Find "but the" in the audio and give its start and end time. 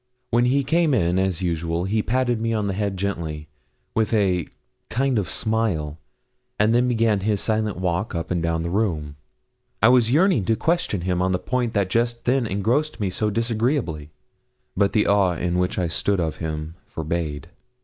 14.75-15.05